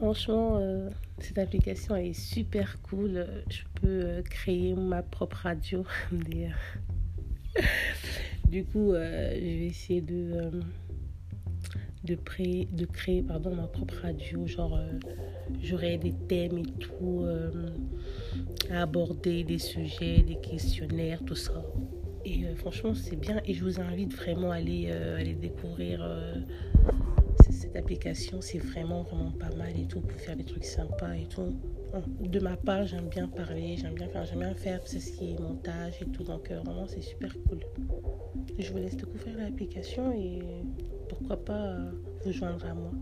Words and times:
Franchement, 0.00 0.56
euh, 0.58 0.88
cette 1.18 1.36
application 1.36 1.94
est 1.94 2.14
super 2.14 2.80
cool. 2.80 3.26
Je 3.50 3.60
peux 3.74 3.86
euh, 3.86 4.22
créer 4.22 4.72
ma 4.72 5.02
propre 5.02 5.36
radio. 5.42 5.84
du 8.48 8.64
coup, 8.64 8.94
euh, 8.94 9.34
je 9.34 9.40
vais 9.40 9.66
essayer 9.66 10.00
de, 10.00 10.52
créer 12.24 13.22
pardon, 13.22 13.54
ma 13.54 13.66
propre 13.66 13.96
radio. 14.00 14.46
Genre, 14.46 14.80
j'aurai 15.62 15.98
des 15.98 16.14
thèmes 16.14 16.56
et 16.56 16.72
tout 16.78 17.26
à 18.70 18.80
aborder, 18.80 19.44
des 19.44 19.58
sujets, 19.58 20.22
des 20.22 20.36
questionnaires, 20.36 21.20
tout 21.26 21.36
ça. 21.36 21.62
Et 22.24 22.46
franchement, 22.56 22.94
c'est 22.94 23.16
bien. 23.16 23.42
Et 23.44 23.52
je 23.52 23.62
vous 23.62 23.78
invite 23.78 24.14
vraiment 24.14 24.50
à 24.50 24.54
aller 24.54 25.36
découvrir 25.38 26.02
cette 27.48 27.76
application, 27.76 28.40
c'est 28.40 28.58
vraiment, 28.58 29.02
vraiment 29.02 29.32
pas 29.32 29.50
mal 29.56 29.78
et 29.78 29.86
tout 29.86 30.00
pour 30.00 30.20
faire 30.20 30.36
des 30.36 30.44
trucs 30.44 30.64
sympas 30.64 31.14
et 31.14 31.26
tout. 31.26 31.56
De 32.20 32.40
ma 32.40 32.56
part, 32.56 32.86
j'aime 32.86 33.08
bien 33.08 33.28
parler, 33.28 33.76
j'aime 33.76 33.94
bien 33.94 34.08
faire, 34.08 34.24
j'aime 34.24 34.40
bien 34.40 34.54
faire 34.54 34.86
ce 34.86 34.96
qui 34.96 35.32
est 35.32 35.40
montage 35.40 36.00
et 36.02 36.06
tout. 36.06 36.24
Donc, 36.24 36.50
euh, 36.50 36.60
vraiment, 36.60 36.86
c'est 36.86 37.02
super 37.02 37.32
cool. 37.48 37.60
Je 38.58 38.70
vous 38.70 38.78
laisse 38.78 38.96
découvrir 38.96 39.36
l'application 39.38 40.12
et 40.12 40.40
pourquoi 41.08 41.44
pas 41.44 41.66
euh, 41.66 41.90
vous 42.24 42.32
joindre 42.32 42.64
à 42.66 42.74
moi. 42.74 42.92